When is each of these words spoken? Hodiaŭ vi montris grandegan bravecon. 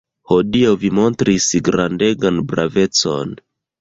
Hodiaŭ 0.29 0.71
vi 0.83 0.91
montris 0.99 1.47
grandegan 1.69 2.43
bravecon. 2.53 3.37